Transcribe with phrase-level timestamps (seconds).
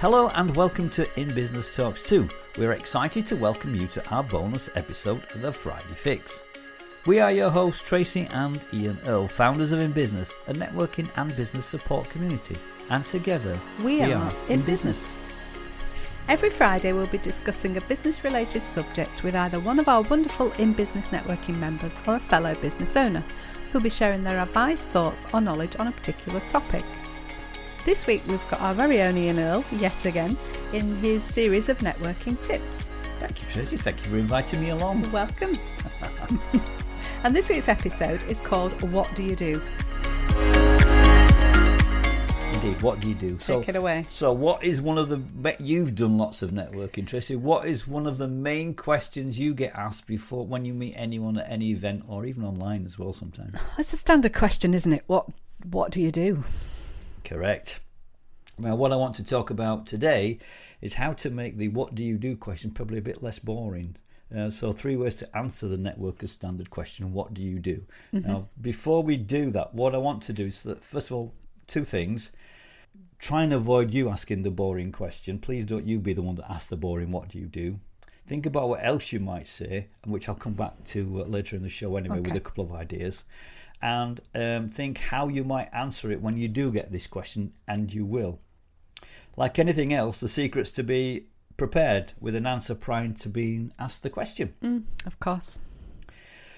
[0.00, 2.26] Hello and welcome to In Business Talks 2.
[2.56, 6.42] We're excited to welcome you to our bonus episode, The Friday Fix.
[7.04, 11.36] We are your hosts, Tracy and Ian Earle, founders of In Business, a networking and
[11.36, 12.56] business support community.
[12.88, 15.14] And together, we, we are, In, business.
[16.28, 20.50] Every Friday, we'll be discussing a business related subject with either one of our wonderful
[20.52, 23.22] In Business Networking members or a fellow business owner
[23.70, 26.86] who'll be sharing their advice, thoughts, or knowledge on a particular topic.
[27.84, 30.36] This week we've got our very own Ian Earle, yet again,
[30.74, 32.90] in his series of networking tips.
[33.18, 33.78] Thank you, Tracy.
[33.78, 35.10] Thank you for inviting me along.
[35.10, 35.58] Welcome.
[37.24, 39.62] and this week's episode is called What Do You Do?
[42.52, 43.30] Indeed, what do you do?
[43.36, 44.04] Take so, it away.
[44.10, 47.34] So, what is one of the you've done lots of networking, Tracy?
[47.34, 51.38] What is one of the main questions you get asked before when you meet anyone
[51.38, 53.14] at any event or even online as well?
[53.14, 55.04] Sometimes it's a standard question, isn't it?
[55.06, 55.30] What
[55.64, 56.44] What do you do?
[57.24, 57.80] Correct.
[58.58, 60.38] Now, what I want to talk about today
[60.80, 63.96] is how to make the what do you do question probably a bit less boring.
[64.36, 67.84] Uh, so, three ways to answer the networker's standard question what do you do?
[68.14, 68.28] Mm-hmm.
[68.28, 71.34] Now, before we do that, what I want to do is that, first of all,
[71.66, 72.30] two things
[73.20, 75.38] try and avoid you asking the boring question.
[75.38, 77.78] Please don't you be the one that asks the boring, what do you do?
[78.26, 81.62] Think about what else you might say, which I'll come back to uh, later in
[81.62, 82.30] the show anyway okay.
[82.30, 83.24] with a couple of ideas.
[83.82, 87.92] And um, think how you might answer it when you do get this question, and
[87.92, 88.40] you will.
[89.36, 94.02] Like anything else, the secret's to be prepared with an answer prior to being asked
[94.02, 94.54] the question.
[94.62, 95.58] Mm, of course.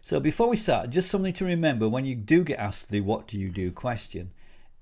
[0.00, 3.26] So before we start, just something to remember when you do get asked the what
[3.26, 4.32] do you do question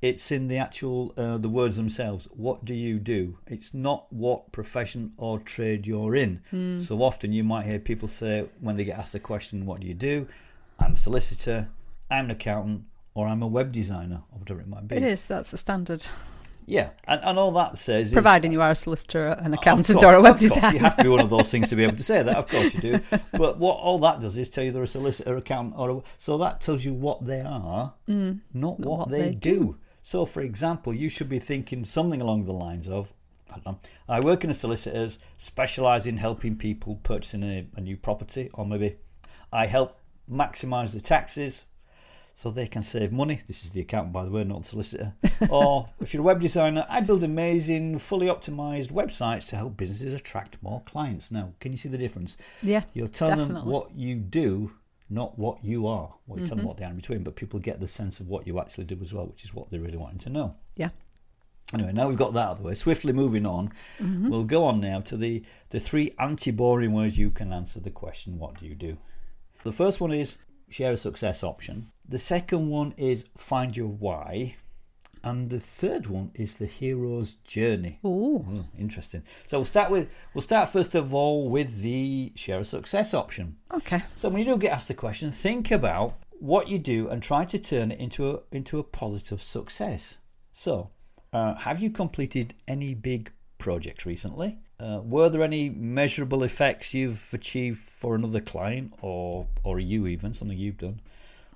[0.03, 4.51] it's in the actual uh, the words themselves what do you do it's not what
[4.53, 6.79] profession or trade you're in mm.
[6.79, 9.87] so often you might hear people say when they get asked the question what do
[9.87, 10.27] you do
[10.81, 11.69] i'm a solicitor
[12.13, 15.27] i'm an accountant or i'm a web designer or whatever it might be it is
[15.27, 16.07] that's the standard
[16.67, 19.87] yeah, and, and all that says is providing is, you are a solicitor, an accountant,
[19.89, 20.73] course, or a web designer.
[20.73, 22.37] You have to be one of those things to be able to say that.
[22.37, 23.01] Of course you do.
[23.33, 26.39] But what all that does is tell you they're a solicitor, accountant, or a, so
[26.39, 29.55] that tells you what they are, mm, not, what, what, they, they do.
[29.55, 29.77] do.
[30.03, 33.13] So, for example, you should be thinking something along the lines of
[33.51, 33.79] I, know,
[34.09, 38.65] I work in a solicitor's, specialise in helping people purchasing a, a new property, or
[38.65, 38.97] maybe
[39.53, 39.99] I help
[40.31, 41.65] maximise the taxes
[42.35, 43.41] so they can save money.
[43.47, 45.15] This is the accountant, by the way, not the solicitor.
[45.51, 50.13] or if you're a web designer, I build amazing, fully optimized websites to help businesses
[50.13, 51.31] attract more clients.
[51.31, 52.37] Now, can you see the difference?
[52.63, 52.83] Yeah.
[52.95, 53.63] You're telling definitely.
[53.63, 54.73] them what you do
[55.13, 56.15] not what you are.
[56.25, 56.49] What you mm-hmm.
[56.49, 58.59] tell them what they are in between, but people get the sense of what you
[58.59, 60.57] actually do as well, which is what they're really wanting to know.
[60.75, 60.89] Yeah.
[61.75, 62.75] Anyway, now we've got that out of the way.
[62.75, 64.29] Swiftly moving on, mm-hmm.
[64.29, 67.91] we'll go on now to the, the three anti boring ways you can answer the
[67.91, 68.97] question, What do you do?
[69.65, 70.39] The first one is
[70.69, 71.92] share a success option.
[72.13, 74.57] The second one is find your why.
[75.25, 78.01] And the third one is the hero's journey.
[78.05, 78.45] Ooh.
[78.47, 79.23] Oh, interesting.
[79.47, 83.57] So we'll start with we'll start first of all with the share a success option.
[83.73, 84.03] Okay.
[84.19, 87.47] So when you do get asked the question, think about what you do and try
[87.47, 90.19] to turn it into a into a positive success.
[90.53, 90.91] So,
[91.33, 94.59] uh, have you completed any big projects recently?
[94.79, 100.35] Uh, were there any measurable effects you've achieved for another client or or you even
[100.35, 101.01] something you've done?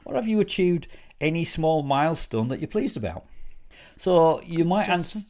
[0.06, 0.87] Or have you achieved
[1.21, 3.27] any small milestone that you're pleased about?
[3.97, 5.21] So you might answer.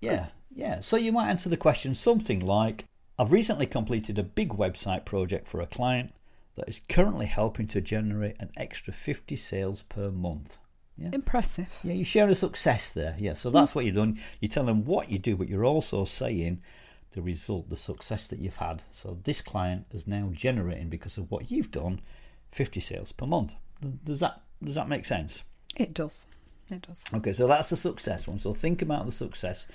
[0.00, 0.80] Yeah, yeah.
[0.80, 2.86] So you might answer the question something like,
[3.18, 6.14] "I've recently completed a big website project for a client
[6.56, 10.56] that is currently helping to generate an extra 50 sales per month."
[10.96, 11.10] Yeah.
[11.12, 11.80] Impressive.
[11.82, 13.16] Yeah, you share a success there.
[13.18, 13.74] Yeah, so that's mm.
[13.74, 14.20] what you're doing.
[14.40, 16.62] You tell them what you do, but you're also saying
[17.10, 18.82] the result, the success that you've had.
[18.90, 22.00] So this client is now generating because of what you've done,
[22.52, 23.54] 50 sales per month.
[24.04, 25.42] Does that does that make sense?
[25.76, 26.26] It does.
[26.70, 27.04] It does.
[27.12, 28.38] Okay, so that's the success one.
[28.38, 29.66] So think about the success.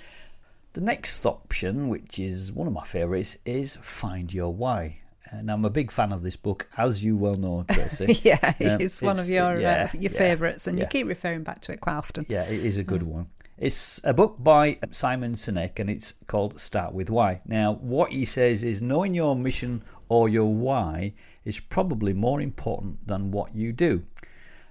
[0.72, 4.98] The next option, which is one of my favourites, is find your why.
[5.32, 8.18] And I'm a big fan of this book, as you well know, Tracy.
[8.22, 10.84] yeah, um, it's one of your yeah, uh, your yeah, favourites, and yeah.
[10.84, 12.24] you keep referring back to it quite often.
[12.28, 13.06] Yeah, it is a good mm.
[13.08, 13.26] one.
[13.58, 17.42] It's a book by Simon Sinek, and it's called Start with Why.
[17.44, 21.12] Now, what he says is knowing your mission or your why
[21.44, 24.02] is probably more important than what you do.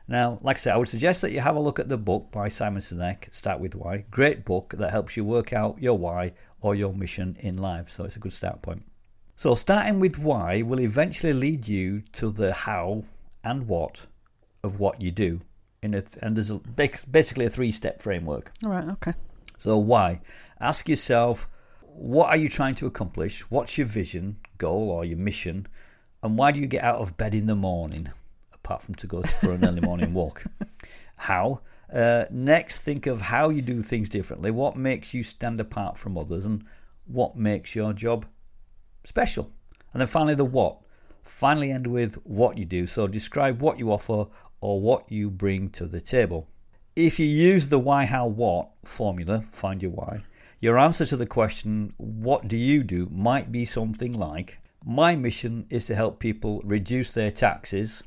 [0.07, 2.31] Now, like I said, I would suggest that you have a look at the book
[2.31, 4.05] by Simon Sinek, Start With Why.
[4.09, 7.89] Great book that helps you work out your why or your mission in life.
[7.91, 8.83] So it's a good start point.
[9.35, 13.03] So, starting with why will eventually lead you to the how
[13.43, 14.05] and what
[14.63, 15.39] of what you do.
[15.81, 18.51] In a, and there's a, basically a three step framework.
[18.65, 19.13] All right, okay.
[19.57, 20.21] So, why?
[20.59, 21.47] Ask yourself,
[21.83, 23.49] what are you trying to accomplish?
[23.49, 25.67] What's your vision, goal, or your mission?
[26.21, 28.09] And why do you get out of bed in the morning?
[28.69, 30.43] apart from to go for an early morning walk.
[31.15, 31.61] How?
[31.91, 34.51] Uh, next, think of how you do things differently.
[34.51, 36.63] What makes you stand apart from others, and
[37.07, 38.27] what makes your job
[39.05, 39.51] special.
[39.91, 40.77] And then finally, the what.
[41.23, 42.85] Finally, end with what you do.
[42.85, 44.27] So describe what you offer
[44.61, 46.47] or what you bring to the table.
[46.95, 50.21] If you use the why, how, what formula, find your why,
[50.59, 55.65] your answer to the question, what do you do, might be something like, my mission
[55.69, 58.03] is to help people reduce their taxes.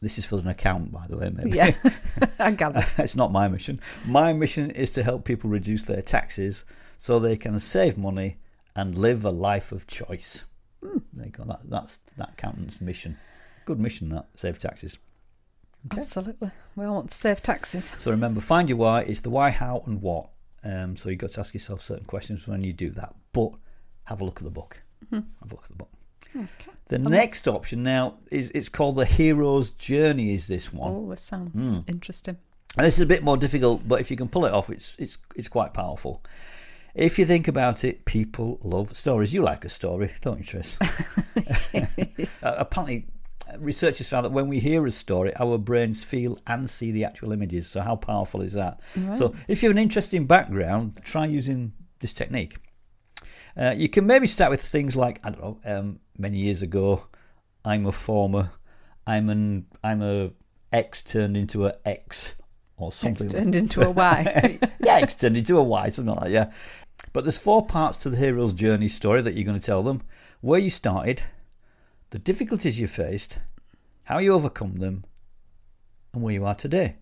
[0.00, 1.56] This is for an account, by the way, maybe.
[1.56, 1.72] Yeah,
[2.38, 2.84] I gather.
[2.98, 3.80] it's not my mission.
[4.06, 6.64] My mission is to help people reduce their taxes
[6.98, 8.36] so they can save money
[8.74, 10.44] and live a life of choice.
[10.82, 10.98] Hmm.
[11.12, 11.44] There you go.
[11.44, 13.16] That, that's that accountant's mission.
[13.64, 14.98] Good mission, that save taxes.
[15.86, 16.00] Okay.
[16.00, 16.50] Absolutely.
[16.74, 17.84] We all want to save taxes.
[17.84, 19.02] So remember, find your why.
[19.02, 20.30] It's the why, how, and what.
[20.64, 23.14] Um, so you've got to ask yourself certain questions when you do that.
[23.32, 23.52] But
[24.04, 24.82] have a look at the book.
[25.04, 25.28] Mm-hmm.
[25.40, 25.90] Have a look at the book.
[26.36, 26.70] Okay.
[26.88, 30.34] The next option now is it's called the hero's journey.
[30.34, 30.92] Is this one?
[30.92, 31.80] Oh, this sounds Hmm.
[31.90, 32.36] interesting.
[32.76, 34.94] And this is a bit more difficult, but if you can pull it off, it's
[34.98, 36.22] it's it's quite powerful.
[36.94, 39.32] If you think about it, people love stories.
[39.34, 40.78] You like a story, don't you, Tris?
[42.42, 43.06] Uh, apparently,
[43.58, 47.32] researchers found that when we hear a story, our brains feel and see the actual
[47.32, 47.66] images.
[47.66, 48.80] So, how powerful is that?
[49.14, 52.56] So, if you have an interesting background, try using this technique.
[53.56, 55.58] Uh, you can maybe start with things like I don't know.
[55.64, 57.08] Um, many years ago,
[57.64, 58.50] I'm a former.
[59.06, 60.30] I'm an I'm a
[60.72, 62.34] X turned into a X
[62.76, 63.28] or something.
[63.28, 64.58] like turned into a Y.
[64.80, 66.52] yeah, X turned into a Y, something like that, yeah.
[67.12, 70.02] But there's four parts to the hero's journey story that you're going to tell them.
[70.42, 71.22] Where you started,
[72.10, 73.38] the difficulties you faced,
[74.04, 75.04] how you overcome them,
[76.12, 76.96] and where you are today.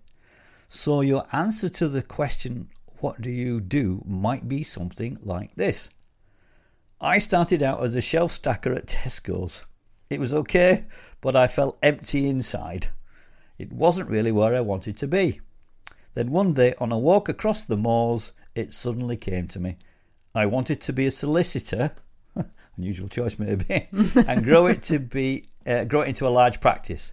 [0.69, 2.69] So your answer to the question,
[3.01, 5.91] what do you do, might be something like this.
[7.05, 9.67] I started out as a shelf stacker at Tesco's.
[10.09, 10.87] It was okay,
[11.21, 12.89] but I felt empty inside.
[13.59, 15.43] It wasn't really where I wanted to be.
[16.15, 19.77] Then one day, on a walk across the moors, it suddenly came to me.
[20.35, 21.93] I wanted to be a solicitor,
[22.79, 23.87] unusual choice maybe,
[24.27, 27.13] and grow it to be uh, grow it into a large practice.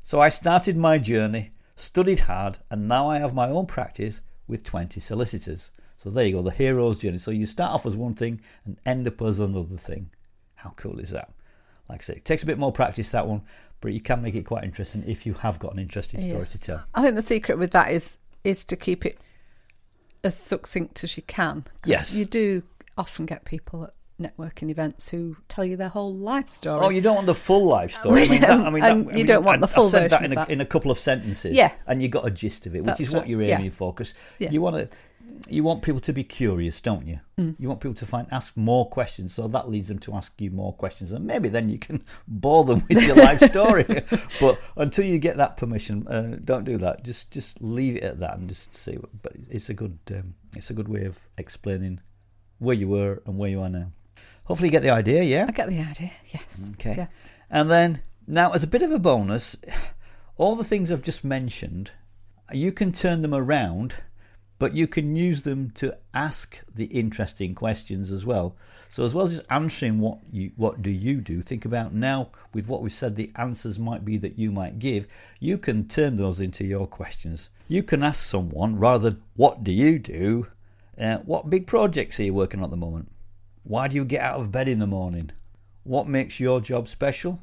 [0.00, 4.62] So I started my journey, studied hard, and now I have my own practice with
[4.62, 5.72] 20 solicitors.
[6.04, 7.18] So there you go, the hero's journey.
[7.18, 10.10] So you start off as one thing and end up as another thing.
[10.54, 11.30] How cool is that?
[11.88, 13.42] Like I say, it takes a bit more practice that one,
[13.80, 16.48] but you can make it quite interesting if you have got an interesting story Yeah.
[16.48, 16.84] to tell.
[16.94, 19.16] I think the secret with that is is to keep it
[20.22, 21.64] as succinct as you can.
[21.86, 22.14] Yes.
[22.14, 22.62] You do
[22.96, 23.90] often get people at
[24.20, 26.80] networking events who tell you their whole life story.
[26.82, 28.22] Oh, you don't want the full life uh, story.
[28.22, 30.10] I mean, that, I mean, that, I you don't want I- the full I said
[30.10, 30.50] that version in, of a, that.
[30.52, 31.56] in a couple of sentences.
[31.56, 31.72] Yeah.
[31.86, 33.58] and you got a gist of it, which That's is what right, you're yeah.
[33.58, 33.92] aiming for.
[33.92, 34.50] Because Yeah.
[34.50, 34.88] you want to,
[35.48, 37.20] you want people to be curious, don't you?
[37.38, 37.56] Mm.
[37.58, 40.50] You want people to find ask more questions, so that leads them to ask you
[40.50, 43.84] more questions, and maybe then you can bore them with your life story.
[44.40, 47.04] but until you get that permission, uh, don't do that.
[47.04, 48.94] Just just leave it at that and just see.
[48.94, 52.00] What, but it's a good um, it's a good way of explaining
[52.58, 53.92] where you were and where you are now.
[54.44, 55.22] Hopefully, you get the idea.
[55.22, 55.46] Yeah.
[55.48, 56.12] I get the idea.
[56.32, 56.70] Yes.
[56.74, 56.94] Okay.
[56.96, 57.32] Yes.
[57.50, 59.56] And then, now as a bit of a bonus,
[60.36, 61.92] all the things I've just mentioned,
[62.52, 63.94] you can turn them around,
[64.58, 68.56] but you can use them to ask the interesting questions as well.
[68.88, 72.30] So as well as just answering what you what do you do, think about now
[72.52, 75.08] with what we've said the answers might be that you might give,
[75.40, 77.48] you can turn those into your questions.
[77.66, 80.46] You can ask someone rather than what do you do,
[80.98, 83.10] uh, what big projects are you working on at the moment?
[83.64, 85.32] Why do you get out of bed in the morning?
[85.82, 87.42] What makes your job special?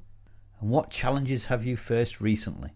[0.61, 2.71] And what challenges have you faced recently?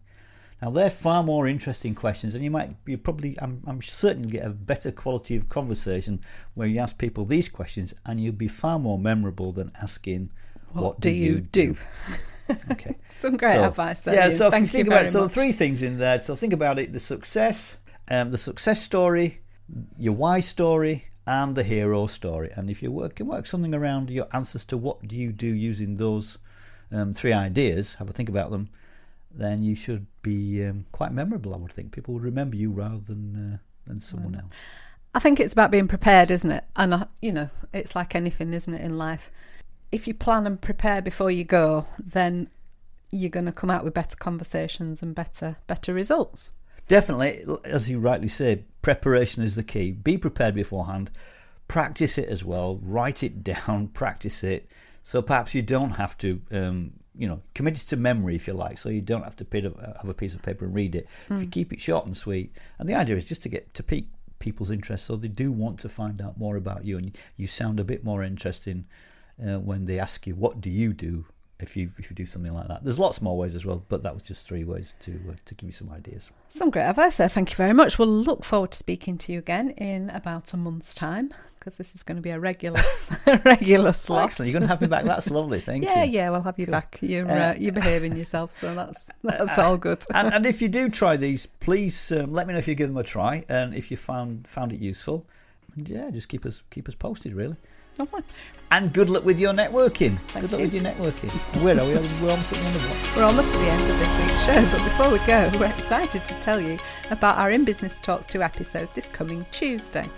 [0.61, 4.31] Now they're far more interesting questions, and you might you probably I'm, I'm certain you'll
[4.31, 6.21] get a better quality of conversation
[6.53, 10.31] where you ask people these questions, and you'll be far more memorable than asking
[10.71, 11.75] What, do you do?
[12.71, 12.95] Okay.
[13.15, 14.15] Some great So, advice there.
[14.15, 14.31] Yeah, Ian.
[14.31, 16.19] so Thank you think you about it, so three things in there.
[16.19, 17.77] So think about it: the success,
[18.09, 19.41] um, the success story,
[19.97, 22.51] your why story, and the hero story.
[22.55, 25.47] And if you work can work something around your answers to what do you do
[25.47, 26.37] using those
[26.91, 28.69] um, three ideas, have a think about them,
[29.37, 31.53] then you should be um, quite memorable.
[31.53, 34.53] I would think people would remember you rather than uh, than someone else.
[35.13, 36.65] I think it's about being prepared, isn't it?
[36.75, 39.31] And uh, you know, it's like anything, isn't it, in life?
[39.91, 42.49] If you plan and prepare before you go, then
[43.11, 46.51] you're going to come out with better conversations and better better results.
[46.87, 49.91] Definitely, as you rightly say, preparation is the key.
[49.91, 51.09] Be prepared beforehand.
[51.67, 52.77] Practice it as well.
[52.81, 53.87] Write it down.
[53.87, 54.69] Practice it.
[55.03, 58.53] So perhaps you don't have to, um, you know, commit it to memory if you
[58.53, 58.77] like.
[58.77, 61.07] So you don't have to pit- have a piece of paper and read it.
[61.29, 63.83] If you keep it short and sweet, and the idea is just to get to
[63.83, 67.47] pique people's interest, so they do want to find out more about you, and you
[67.47, 68.85] sound a bit more interesting
[69.41, 71.25] uh, when they ask you, "What do you do?"
[71.59, 72.83] If you if you do something like that.
[72.83, 75.55] There's lots more ways as well, but that was just three ways to uh, to
[75.55, 76.31] give you some ideas.
[76.49, 77.29] Some great advice there.
[77.29, 77.97] Thank you very much.
[77.97, 81.95] We'll look forward to speaking to you again in about a month's time because this
[81.95, 82.81] is going to be a regular
[83.45, 84.25] regular slot.
[84.25, 84.51] Excellent.
[84.51, 85.05] You're going to have me back.
[85.05, 85.61] That's lovely.
[85.61, 86.11] Thank yeah, you.
[86.11, 86.73] Yeah, yeah, we'll have you Cool.
[86.73, 86.99] back.
[87.01, 90.05] You're Uh, uh, you're behaving yourself, so that's that's all good.
[90.13, 92.89] and, and if you do try these, please um, let me know if you give
[92.89, 95.25] them a try and if you found found it useful.
[95.75, 97.55] And yeah, just keep us keep us posted, really.
[98.71, 100.19] And good luck with your networking.
[100.19, 100.65] Thank good luck you.
[100.65, 101.31] with your networking.
[101.63, 101.93] Where are we?
[101.93, 103.15] We're almost at the end of what?
[103.15, 106.25] We're almost at the end of this week's show, but before we go, we're excited
[106.25, 106.77] to tell you
[107.11, 110.09] about our In Business Talks 2 episode this coming Tuesday.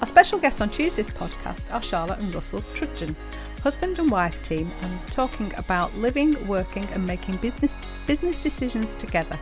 [0.00, 3.16] Our special guests on Tuesday's podcast are Charlotte and Russell Trudgeon,
[3.62, 7.76] husband and wife team, and talking about living, working, and making business
[8.06, 9.38] business decisions together,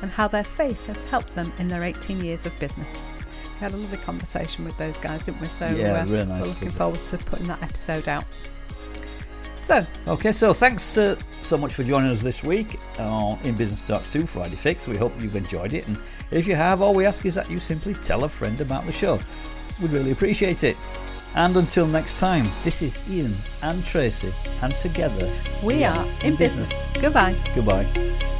[0.00, 3.06] and how their faith has helped them in their 18 years of business.
[3.56, 5.48] We had a lovely conversation with those guys, didn't we?
[5.48, 8.24] So Yeah, uh, really nice, we're looking forward to putting that episode out.
[9.56, 13.84] So, Okay, so thanks uh, so much for joining us this week on In Business
[13.86, 14.86] Talk 2 Friday Fix.
[14.86, 15.88] We hope you've enjoyed it.
[15.88, 15.98] And
[16.30, 18.92] if you have, all we ask is that you simply tell a friend about the
[18.92, 19.18] show.
[19.80, 20.76] We'd really appreciate it.
[21.34, 24.32] And until next time, this is Ian and Tracy,
[24.62, 25.30] and together
[25.62, 26.72] we are in business.
[26.94, 27.36] Goodbye.
[27.54, 28.34] Goodbye.